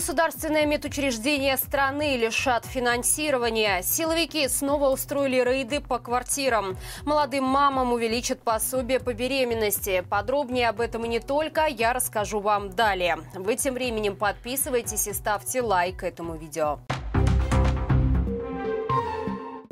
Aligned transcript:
Государственное 0.00 0.64
медучреждение 0.64 1.58
страны 1.58 2.16
лишат 2.16 2.64
финансирования. 2.64 3.82
Силовики 3.82 4.48
снова 4.48 4.88
устроили 4.88 5.42
рейды 5.42 5.82
по 5.82 5.98
квартирам. 5.98 6.78
Молодым 7.04 7.44
мамам 7.44 7.92
увеличат 7.92 8.40
пособие 8.40 8.98
по 8.98 9.12
беременности. 9.12 10.02
Подробнее 10.08 10.70
об 10.70 10.80
этом 10.80 11.04
и 11.04 11.08
не 11.08 11.20
только 11.20 11.66
я 11.66 11.92
расскажу 11.92 12.40
вам 12.40 12.70
далее. 12.70 13.18
Вы 13.34 13.56
тем 13.56 13.74
временем 13.74 14.16
подписывайтесь 14.16 15.06
и 15.06 15.12
ставьте 15.12 15.60
лайк 15.60 16.02
этому 16.02 16.34
видео. 16.34 16.78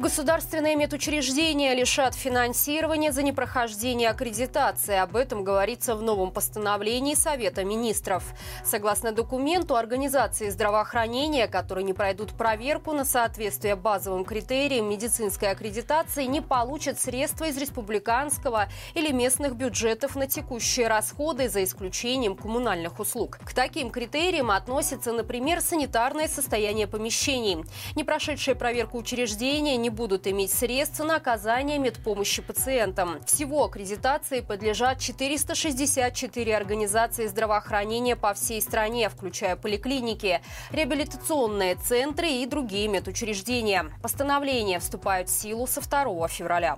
Государственные 0.00 0.76
медучреждения 0.76 1.74
лишат 1.74 2.14
финансирования 2.14 3.10
за 3.10 3.24
непрохождение 3.24 4.10
аккредитации. 4.10 4.94
Об 4.94 5.16
этом 5.16 5.42
говорится 5.42 5.96
в 5.96 6.02
новом 6.02 6.30
постановлении 6.30 7.16
Совета 7.16 7.64
министров. 7.64 8.22
Согласно 8.64 9.10
документу, 9.10 9.74
организации 9.74 10.50
здравоохранения, 10.50 11.48
которые 11.48 11.84
не 11.84 11.94
пройдут 11.94 12.32
проверку 12.34 12.92
на 12.92 13.04
соответствие 13.04 13.74
базовым 13.74 14.24
критериям 14.24 14.88
медицинской 14.88 15.50
аккредитации, 15.50 16.26
не 16.26 16.42
получат 16.42 17.00
средства 17.00 17.46
из 17.46 17.56
республиканского 17.56 18.68
или 18.94 19.10
местных 19.10 19.56
бюджетов 19.56 20.14
на 20.14 20.28
текущие 20.28 20.86
расходы, 20.86 21.48
за 21.48 21.64
исключением 21.64 22.36
коммунальных 22.36 23.00
услуг. 23.00 23.40
К 23.44 23.52
таким 23.52 23.90
критериям 23.90 24.52
относятся, 24.52 25.10
например, 25.10 25.60
санитарное 25.60 26.28
состояние 26.28 26.86
помещений. 26.86 27.64
Не 27.96 28.04
прошедшие 28.04 28.54
проверку 28.54 28.98
учреждения 28.98 29.76
не 29.76 29.87
не 29.88 29.94
будут 29.94 30.26
иметь 30.26 30.52
средств 30.52 30.98
на 30.98 31.16
оказание 31.16 31.78
медпомощи 31.78 32.42
пациентам. 32.42 33.24
Всего 33.24 33.64
аккредитации 33.64 34.40
подлежат 34.40 34.98
464 34.98 36.54
организации 36.54 37.26
здравоохранения 37.26 38.14
по 38.14 38.34
всей 38.34 38.60
стране, 38.60 39.08
включая 39.08 39.56
поликлиники, 39.56 40.42
реабилитационные 40.72 41.76
центры 41.76 42.28
и 42.28 42.44
другие 42.44 42.86
медучреждения. 42.88 43.86
Постановления 44.02 44.78
вступают 44.78 45.30
в 45.30 45.32
силу 45.32 45.66
со 45.66 45.80
2 45.80 46.28
февраля. 46.28 46.76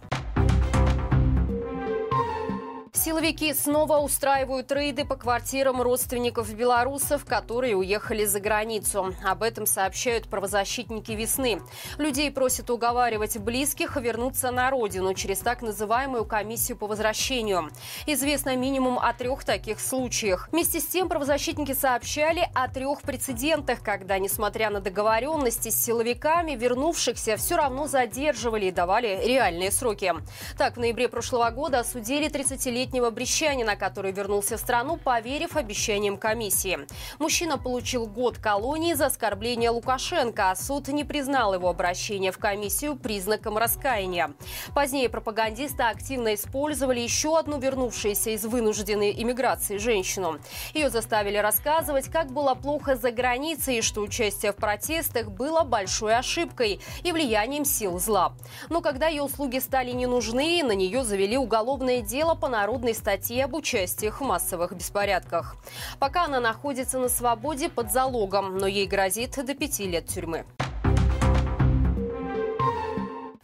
Силовики 3.02 3.54
снова 3.54 3.96
устраивают 3.96 4.70
рейды 4.70 5.06
по 5.06 5.16
квартирам 5.16 5.80
родственников 5.80 6.52
белорусов, 6.52 7.24
которые 7.24 7.74
уехали 7.74 8.26
за 8.26 8.40
границу. 8.40 9.14
Об 9.24 9.42
этом 9.42 9.64
сообщают 9.64 10.28
правозащитники 10.28 11.12
«Весны». 11.12 11.62
Людей 11.96 12.30
просят 12.30 12.68
уговаривать 12.68 13.38
близких 13.38 13.96
вернуться 13.96 14.50
на 14.50 14.68
родину 14.70 15.14
через 15.14 15.38
так 15.38 15.62
называемую 15.62 16.26
комиссию 16.26 16.76
по 16.76 16.86
возвращению. 16.86 17.70
Известно 18.04 18.54
минимум 18.54 18.98
о 18.98 19.14
трех 19.14 19.44
таких 19.44 19.80
случаях. 19.80 20.50
Вместе 20.52 20.78
с 20.78 20.84
тем 20.84 21.08
правозащитники 21.08 21.72
сообщали 21.72 22.50
о 22.54 22.68
трех 22.68 23.00
прецедентах, 23.00 23.80
когда, 23.82 24.18
несмотря 24.18 24.68
на 24.68 24.80
договоренности 24.80 25.70
с 25.70 25.84
силовиками, 25.86 26.52
вернувшихся 26.52 27.38
все 27.38 27.56
равно 27.56 27.86
задерживали 27.86 28.66
и 28.66 28.70
давали 28.70 29.22
реальные 29.24 29.72
сроки. 29.72 30.12
Так, 30.58 30.76
в 30.76 30.80
ноябре 30.80 31.08
прошлого 31.08 31.48
года 31.48 31.78
осудили 31.78 32.28
30-летнего 32.28 32.89
30-летнего 32.90 33.10
брещанина, 33.10 33.76
который 33.76 34.12
вернулся 34.12 34.56
в 34.56 34.60
страну, 34.60 34.96
поверив 34.96 35.56
обещаниям 35.56 36.16
комиссии. 36.16 36.78
Мужчина 37.18 37.58
получил 37.58 38.06
год 38.06 38.38
колонии 38.38 38.94
за 38.94 39.06
оскорбление 39.06 39.70
Лукашенко, 39.70 40.50
а 40.50 40.56
суд 40.56 40.88
не 40.88 41.04
признал 41.04 41.54
его 41.54 41.68
обращение 41.68 42.32
в 42.32 42.38
комиссию 42.38 42.96
признаком 42.96 43.56
раскаяния. 43.56 44.32
Позднее 44.74 45.08
пропагандисты 45.08 45.82
активно 45.82 46.34
использовали 46.34 47.00
еще 47.00 47.38
одну 47.38 47.58
вернувшуюся 47.58 48.30
из 48.30 48.44
вынужденной 48.44 49.12
иммиграции 49.22 49.78
женщину. 49.78 50.38
Ее 50.74 50.90
заставили 50.90 51.36
рассказывать, 51.36 52.08
как 52.08 52.32
было 52.32 52.54
плохо 52.54 52.96
за 52.96 53.10
границей 53.10 53.78
и 53.78 53.82
что 53.82 54.00
участие 54.00 54.52
в 54.52 54.56
протестах 54.56 55.30
было 55.30 55.62
большой 55.62 56.16
ошибкой 56.16 56.80
и 57.02 57.12
влиянием 57.12 57.64
сил 57.64 57.98
зла. 57.98 58.32
Но 58.68 58.80
когда 58.80 59.08
ее 59.08 59.22
услуги 59.22 59.58
стали 59.58 59.92
не 59.92 60.06
нужны, 60.06 60.62
на 60.64 60.72
нее 60.72 61.04
завели 61.04 61.36
уголовное 61.36 62.00
дело 62.00 62.34
по 62.34 62.48
народу 62.48 62.79
уголовной 62.80 62.94
статьи 62.94 63.40
об 63.40 63.54
участии 63.54 64.08
в 64.08 64.20
массовых 64.20 64.72
беспорядках. 64.72 65.56
Пока 65.98 66.24
она 66.24 66.40
находится 66.40 66.98
на 66.98 67.10
свободе 67.10 67.68
под 67.68 67.92
залогом, 67.92 68.56
но 68.56 68.66
ей 68.66 68.86
грозит 68.86 69.36
до 69.44 69.54
пяти 69.54 69.86
лет 69.86 70.06
тюрьмы. 70.06 70.46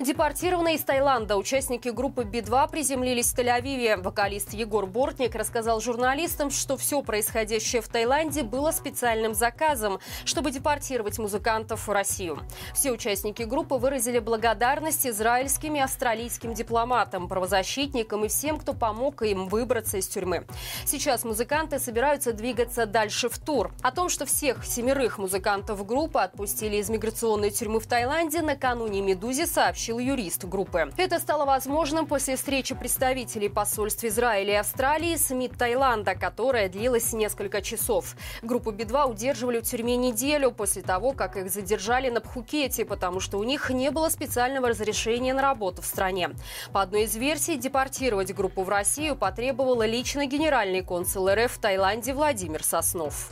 Депортированные 0.06 0.76
из 0.76 0.84
Таиланда 0.84 1.36
участники 1.36 1.88
группы 1.88 2.22
Би-2 2.22 2.70
приземлились 2.70 3.32
в 3.32 3.36
Тель-Авиве. 3.36 4.00
Вокалист 4.00 4.52
Егор 4.52 4.86
Бортник 4.86 5.34
рассказал 5.34 5.80
журналистам, 5.80 6.52
что 6.52 6.76
все 6.76 7.02
происходящее 7.02 7.82
в 7.82 7.88
Таиланде 7.88 8.44
было 8.44 8.70
специальным 8.70 9.34
заказом, 9.34 9.98
чтобы 10.24 10.52
депортировать 10.52 11.18
музыкантов 11.18 11.88
в 11.88 11.90
Россию. 11.90 12.38
Все 12.72 12.92
участники 12.92 13.42
группы 13.42 13.74
выразили 13.74 14.20
благодарность 14.20 15.08
израильским 15.08 15.74
и 15.74 15.80
австралийским 15.80 16.54
дипломатам, 16.54 17.26
правозащитникам 17.26 18.26
и 18.26 18.28
всем, 18.28 18.58
кто 18.58 18.74
помог 18.74 19.22
им 19.22 19.48
выбраться 19.48 19.98
из 19.98 20.06
тюрьмы. 20.06 20.46
Сейчас 20.84 21.24
музыканты 21.24 21.80
собираются 21.80 22.32
двигаться 22.32 22.86
дальше 22.86 23.28
в 23.28 23.40
тур. 23.40 23.72
О 23.82 23.90
том, 23.90 24.08
что 24.08 24.24
всех 24.24 24.64
семерых 24.64 25.18
музыкантов 25.18 25.84
группы 25.84 26.20
отпустили 26.20 26.76
из 26.76 26.88
миграционной 26.90 27.50
тюрьмы 27.50 27.80
в 27.80 27.88
Таиланде, 27.88 28.40
накануне 28.42 29.00
«Медузе» 29.00 29.46
сообщил 29.46 29.95
сообщил 29.96 29.98
юрист 29.98 30.44
группы. 30.44 30.90
Это 30.96 31.18
стало 31.18 31.44
возможным 31.44 32.06
после 32.06 32.36
встречи 32.36 32.74
представителей 32.74 33.48
посольств 33.48 34.04
Израиля 34.04 34.52
и 34.52 34.56
Австралии 34.56 35.16
с 35.16 35.30
МИД 35.30 35.58
Таиланда, 35.58 36.14
которая 36.14 36.68
длилась 36.68 37.12
несколько 37.12 37.62
часов. 37.62 38.16
Группу 38.42 38.70
Би-2 38.70 39.10
удерживали 39.10 39.60
в 39.60 39.62
тюрьме 39.62 39.96
неделю 39.96 40.50
после 40.50 40.82
того, 40.82 41.12
как 41.12 41.36
их 41.36 41.50
задержали 41.50 42.10
на 42.10 42.20
Пхукете, 42.20 42.84
потому 42.84 43.20
что 43.20 43.38
у 43.38 43.44
них 43.44 43.70
не 43.70 43.90
было 43.90 44.08
специального 44.08 44.68
разрешения 44.68 45.34
на 45.34 45.42
работу 45.42 45.82
в 45.82 45.86
стране. 45.86 46.30
По 46.72 46.82
одной 46.82 47.04
из 47.04 47.16
версий, 47.16 47.56
депортировать 47.56 48.34
группу 48.34 48.62
в 48.62 48.68
Россию 48.68 49.16
потребовала 49.16 49.86
лично 49.86 50.26
генеральный 50.26 50.82
консул 50.82 51.28
РФ 51.28 51.52
в 51.52 51.58
Таиланде 51.58 52.12
Владимир 52.12 52.62
Соснов. 52.62 53.30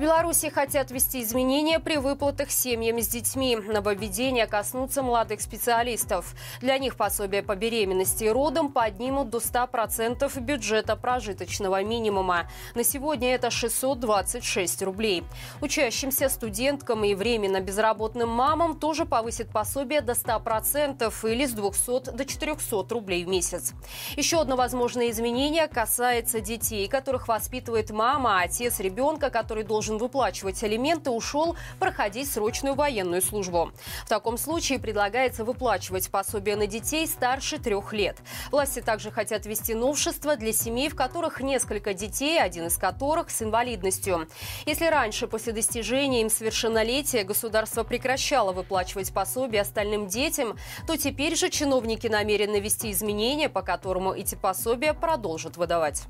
В 0.00 0.02
Беларуси 0.02 0.48
хотят 0.48 0.90
ввести 0.90 1.20
изменения 1.22 1.78
при 1.78 1.98
выплатах 1.98 2.50
семьям 2.50 2.98
с 2.98 3.06
детьми. 3.06 3.54
Нововведения 3.54 4.46
коснутся 4.46 5.02
молодых 5.02 5.42
специалистов. 5.42 6.34
Для 6.62 6.78
них 6.78 6.96
пособие 6.96 7.42
по 7.42 7.54
беременности 7.54 8.24
и 8.24 8.30
родам 8.30 8.72
поднимут 8.72 9.28
до 9.28 9.36
100% 9.36 10.40
бюджета 10.40 10.96
прожиточного 10.96 11.84
минимума. 11.84 12.48
На 12.74 12.82
сегодня 12.82 13.34
это 13.34 13.50
626 13.50 14.80
рублей. 14.84 15.22
Учащимся 15.60 16.30
студенткам 16.30 17.04
и 17.04 17.14
временно 17.14 17.60
безработным 17.60 18.30
мамам 18.30 18.80
тоже 18.80 19.04
повысит 19.04 19.50
пособие 19.50 20.00
до 20.00 20.12
100% 20.12 21.12
или 21.30 21.44
с 21.44 21.52
200 21.52 22.12
до 22.12 22.24
400 22.24 22.86
рублей 22.88 23.26
в 23.26 23.28
месяц. 23.28 23.74
Еще 24.16 24.40
одно 24.40 24.56
возможное 24.56 25.10
изменение 25.10 25.68
касается 25.68 26.40
детей, 26.40 26.88
которых 26.88 27.28
воспитывает 27.28 27.90
мама, 27.90 28.40
а 28.40 28.44
отец 28.44 28.80
ребенка, 28.80 29.28
который 29.28 29.62
должен 29.62 29.89
должен 29.90 29.98
выплачивать 29.98 30.62
алименты, 30.62 31.10
ушел 31.10 31.56
проходить 31.78 32.30
срочную 32.30 32.74
военную 32.74 33.22
службу. 33.22 33.72
В 34.04 34.08
таком 34.08 34.38
случае 34.38 34.78
предлагается 34.78 35.44
выплачивать 35.44 36.10
пособие 36.10 36.56
на 36.56 36.66
детей 36.66 37.06
старше 37.06 37.58
трех 37.58 37.92
лет. 37.92 38.18
Власти 38.52 38.80
также 38.80 39.10
хотят 39.10 39.46
ввести 39.46 39.74
новшества 39.74 40.36
для 40.36 40.52
семей, 40.52 40.88
в 40.88 40.94
которых 40.94 41.40
несколько 41.40 41.92
детей, 41.92 42.40
один 42.40 42.66
из 42.66 42.76
которых 42.76 43.30
с 43.30 43.42
инвалидностью. 43.42 44.28
Если 44.66 44.86
раньше, 44.86 45.26
после 45.26 45.52
достижения 45.52 46.22
им 46.22 46.30
совершеннолетия, 46.30 47.24
государство 47.24 47.82
прекращало 47.82 48.52
выплачивать 48.52 49.12
пособие 49.12 49.62
остальным 49.62 50.06
детям, 50.06 50.56
то 50.86 50.96
теперь 50.96 51.36
же 51.36 51.50
чиновники 51.50 52.06
намерены 52.06 52.60
ввести 52.60 52.92
изменения, 52.92 53.48
по 53.48 53.62
которому 53.62 54.12
эти 54.12 54.36
пособия 54.36 54.94
продолжат 54.94 55.56
выдавать. 55.56 56.04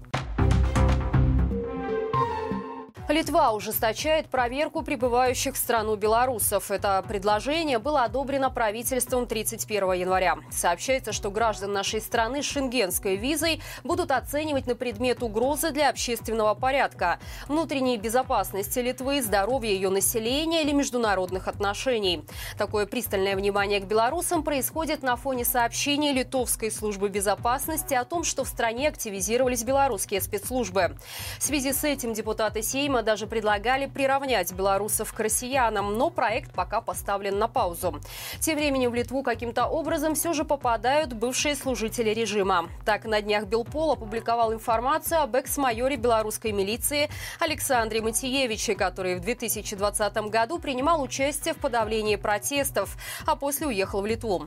Литва 3.11 3.51
ужесточает 3.51 4.29
проверку 4.29 4.83
прибывающих 4.83 5.55
в 5.55 5.59
страну 5.59 5.97
белорусов. 5.97 6.71
Это 6.71 7.05
предложение 7.07 7.81
было 7.81 8.05
одобрено 8.05 8.51
правительством 8.51 9.27
31 9.27 9.93
января. 9.95 10.39
Сообщается, 10.53 11.13
что 11.13 11.33
граждан 11.33 11.73
нашей 11.73 12.01
страны 12.01 12.41
с 12.41 12.47
шенгенской 12.47 13.17
визой 13.17 13.63
будут 13.83 14.13
оценивать 14.13 14.69
на 14.69 14.77
предмет 14.77 15.25
угрозы 15.25 15.73
для 15.73 15.91
общественного 15.91 16.55
порядка, 16.55 17.19
внутренней 17.49 17.99
безопасности 17.99 18.79
Литвы, 18.79 19.23
здоровья 19.23 19.71
ее 19.71 19.91
населения 19.91 20.63
или 20.63 20.71
международных 20.71 21.49
отношений. 21.49 22.25
Такое 22.59 22.87
пристальное 22.87 23.35
внимание 23.35 23.81
к 23.81 23.87
белорусам 23.87 24.45
происходит 24.45 25.03
на 25.03 25.17
фоне 25.17 25.45
сообщений 25.45 26.13
Литовской 26.13 26.71
службы 26.71 27.09
безопасности 27.09 27.95
о 27.95 28.05
том, 28.05 28.23
что 28.23 28.45
в 28.45 28.49
стране 28.49 28.87
активизировались 28.87 29.65
белорусские 29.65 30.21
спецслужбы. 30.21 30.97
В 31.41 31.43
связи 31.43 31.73
с 31.73 31.83
этим 31.83 32.15
депутаты 32.15 32.63
Сейма 32.63 33.00
видимо, 33.01 33.03
даже 33.03 33.27
предлагали 33.27 33.87
приравнять 33.87 34.53
белорусов 34.53 35.13
к 35.13 35.21
россиянам, 35.21 35.97
но 35.97 36.11
проект 36.11 36.53
пока 36.53 36.81
поставлен 36.81 37.39
на 37.39 37.49
паузу. 37.49 38.01
Тем 38.41 38.57
временем 38.57 38.91
в 38.91 38.95
Литву 38.95 39.23
каким-то 39.23 39.67
образом 39.67 40.15
все 40.15 40.33
же 40.33 40.45
попадают 40.45 41.13
бывшие 41.13 41.57
служители 41.57 42.11
режима. 42.11 42.69
Так, 42.85 43.05
на 43.05 43.21
днях 43.21 43.45
Белпол 43.45 43.93
опубликовал 43.93 44.53
информацию 44.53 45.23
об 45.23 45.35
экс-майоре 45.35 45.97
белорусской 45.97 46.53
милиции 46.53 47.09
Александре 47.41 48.01
Матиевиче, 48.01 48.75
который 48.75 49.17
в 49.17 49.21
2020 49.21 50.17
году 50.31 50.59
принимал 50.59 51.03
участие 51.03 51.55
в 51.55 51.59
подавлении 51.59 52.17
протестов, 52.17 52.97
а 53.27 53.37
после 53.37 53.67
уехал 53.67 54.03
в 54.03 54.07
Литву. 54.07 54.47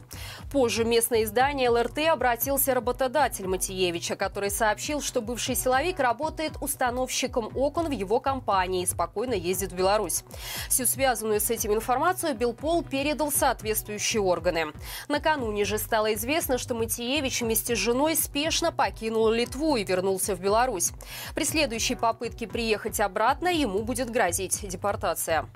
Позже 0.52 0.86
местное 0.86 1.24
издание 1.24 1.70
ЛРТ 1.70 2.10
обратился 2.12 2.74
работодатель 2.74 3.48
Матиевича, 3.48 4.16
который 4.16 4.50
сообщил, 4.50 5.02
что 5.02 5.22
бывший 5.22 5.56
силовик 5.56 6.00
работает 6.00 6.54
установщиком 6.62 7.50
окон 7.56 7.88
в 7.88 7.92
его 7.92 8.20
компании 8.20 8.43
и 8.82 8.86
спокойно 8.86 9.34
ездит 9.34 9.72
в 9.72 9.76
Беларусь. 9.76 10.24
Всю 10.70 10.86
связанную 10.86 11.40
с 11.40 11.50
этим 11.50 11.74
информацию 11.74 12.36
Белпол 12.36 12.84
передал 12.84 13.32
соответствующие 13.32 14.22
органы. 14.22 14.68
Накануне 15.08 15.66
же 15.66 15.78
стало 15.78 16.14
известно, 16.14 16.58
что 16.58 16.76
Матиевич 16.76 17.42
вместе 17.42 17.76
с 17.76 17.80
женой 17.80 18.16
спешно 18.16 18.72
покинул 18.72 19.30
Литву 19.30 19.78
и 19.78 19.84
вернулся 19.84 20.36
в 20.36 20.40
Беларусь. 20.40 20.92
При 21.36 21.46
следующей 21.46 21.96
попытке 21.96 22.48
приехать 22.48 23.00
обратно 23.00 23.48
ему 23.48 23.84
будет 23.84 24.10
грозить 24.10 24.68
депортация. 24.68 25.48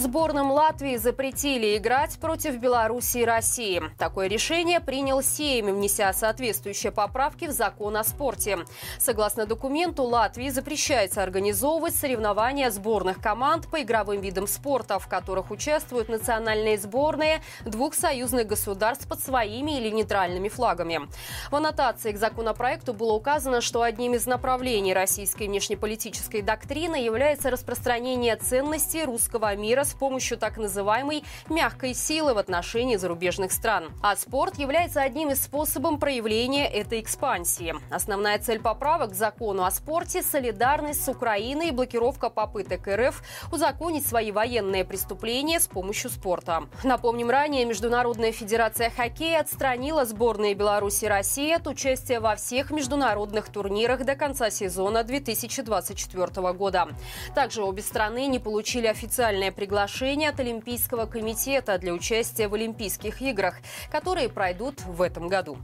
Сборным 0.00 0.50
Латвии 0.50 0.96
запретили 0.96 1.76
играть 1.76 2.18
против 2.18 2.56
Беларуси 2.56 3.18
и 3.18 3.24
России. 3.26 3.82
Такое 3.98 4.28
решение 4.28 4.80
принял 4.80 5.22
Сейм, 5.22 5.66
внеся 5.66 6.10
соответствующие 6.14 6.90
поправки 6.90 7.44
в 7.44 7.50
закон 7.50 7.98
о 7.98 8.02
спорте. 8.02 8.60
Согласно 8.98 9.44
документу, 9.44 10.04
Латвии 10.04 10.48
запрещается 10.48 11.22
организовывать 11.22 11.94
соревнования 11.94 12.70
сборных 12.70 13.20
команд 13.20 13.68
по 13.68 13.82
игровым 13.82 14.22
видам 14.22 14.46
спорта, 14.46 14.98
в 14.98 15.06
которых 15.06 15.50
участвуют 15.50 16.08
национальные 16.08 16.78
сборные 16.78 17.42
двух 17.66 17.92
союзных 17.92 18.46
государств 18.46 19.06
под 19.06 19.22
своими 19.22 19.72
или 19.72 19.90
нейтральными 19.90 20.48
флагами. 20.48 21.10
В 21.50 21.56
аннотации 21.56 22.12
к 22.12 22.16
законопроекту 22.16 22.94
было 22.94 23.12
указано, 23.12 23.60
что 23.60 23.82
одним 23.82 24.14
из 24.14 24.24
направлений 24.24 24.94
российской 24.94 25.46
внешнеполитической 25.46 26.40
доктрины 26.40 26.96
является 26.96 27.50
распространение 27.50 28.36
ценностей 28.36 29.04
русского 29.04 29.54
мира 29.56 29.84
с 29.90 29.94
помощью 29.94 30.38
так 30.38 30.56
называемой 30.56 31.24
мягкой 31.48 31.94
силы 31.94 32.34
в 32.34 32.38
отношении 32.38 32.96
зарубежных 32.96 33.52
стран. 33.52 33.92
А 34.02 34.16
спорт 34.16 34.58
является 34.58 35.02
одним 35.02 35.30
из 35.30 35.42
способов 35.42 35.98
проявления 35.98 36.66
этой 36.66 37.00
экспансии. 37.00 37.74
Основная 37.90 38.38
цель 38.38 38.60
поправок 38.60 39.10
к 39.10 39.14
закону 39.14 39.64
о 39.64 39.70
спорте– 39.70 40.22
солидарность 40.22 41.04
с 41.04 41.08
Украиной 41.08 41.68
и 41.68 41.72
блокировка 41.72 42.30
попыток 42.30 42.86
РФ 42.86 43.22
узаконить 43.52 44.06
свои 44.06 44.30
военные 44.30 44.84
преступления 44.84 45.58
с 45.58 45.66
помощью 45.66 46.10
спорта. 46.10 46.64
Напомним, 46.84 47.30
ранее 47.30 47.64
Международная 47.64 48.32
федерация 48.32 48.90
хоккея 48.90 49.40
отстранила 49.40 50.04
сборные 50.04 50.54
Беларуси 50.54 51.06
и 51.06 51.08
России 51.08 51.52
от 51.52 51.66
участия 51.66 52.20
во 52.20 52.36
всех 52.36 52.70
международных 52.70 53.48
турнирах 53.48 54.04
до 54.04 54.14
конца 54.14 54.50
сезона 54.50 55.02
2024 55.02 56.52
года. 56.52 56.88
Также 57.34 57.62
обе 57.62 57.82
страны 57.82 58.26
не 58.26 58.38
получили 58.38 58.86
официальное 58.86 59.50
приглашение 59.50 59.69
приглашение 59.70 60.30
от 60.30 60.40
Олимпийского 60.40 61.06
комитета 61.06 61.78
для 61.78 61.92
участия 61.92 62.48
в 62.48 62.54
Олимпийских 62.54 63.22
играх, 63.22 63.54
которые 63.88 64.28
пройдут 64.28 64.80
в 64.84 65.00
этом 65.00 65.28
году. 65.28 65.58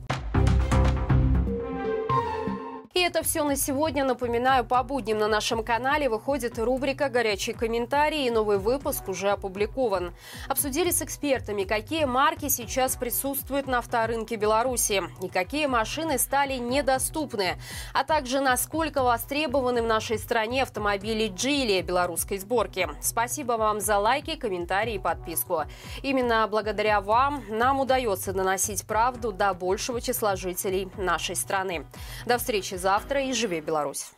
Это 3.07 3.23
все 3.23 3.45
на 3.45 3.55
сегодня. 3.55 4.05
Напоминаю, 4.05 4.65
по 4.65 4.83
будням 4.83 5.19
на 5.19 5.29
нашем 5.29 5.63
канале 5.63 6.09
выходит 6.09 6.59
рубрика 6.59 7.09
«Горячие 7.09 7.55
комментарии» 7.55 8.27
и 8.27 8.31
новый 8.31 8.59
выпуск 8.59 9.09
уже 9.09 9.31
опубликован. 9.31 10.13
Обсудили 10.49 10.91
с 10.91 11.03
экспертами, 11.03 11.63
какие 11.63 12.05
марки 12.05 12.49
сейчас 12.49 12.97
присутствуют 12.97 13.69
на 13.69 13.79
авторынке 13.79 14.35
Беларуси 14.35 15.05
и 15.23 15.29
какие 15.29 15.67
машины 15.67 16.19
стали 16.19 16.55
недоступны, 16.55 17.61
а 17.95 18.03
также 18.03 18.41
насколько 18.41 19.05
востребованы 19.05 19.83
в 19.83 19.87
нашей 19.87 20.19
стране 20.19 20.65
автомобили 20.65 21.29
Джили 21.29 21.83
белорусской 21.83 22.39
сборки. 22.39 22.89
Спасибо 23.01 23.53
вам 23.53 23.81
за 23.81 23.99
лайки, 23.99 24.35
комментарии 24.35 24.95
и 24.95 24.99
подписку. 24.99 25.63
Именно 26.03 26.49
благодаря 26.51 27.01
вам 27.01 27.45
нам 27.51 27.79
удается 27.79 28.33
доносить 28.33 28.85
правду 28.85 29.31
до 29.31 29.55
большего 29.55 30.01
числа 30.01 30.35
жителей 30.35 30.89
нашей 30.97 31.37
страны. 31.37 31.87
До 32.25 32.39
встречи 32.39 32.75
завтра 32.97 33.21
и 33.21 33.33
живи 33.35 33.61
Беларусь! 33.61 34.07